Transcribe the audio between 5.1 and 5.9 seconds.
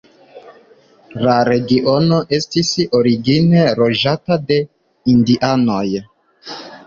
indianoj.